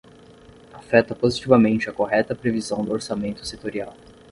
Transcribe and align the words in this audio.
Afeta 0.73 1.13
positivamente 1.13 1.87
a 1.87 1.93
correta 1.93 2.33
previsão 2.33 2.83
do 2.83 2.91
orçamento 2.91 3.45
setorial. 3.45 3.95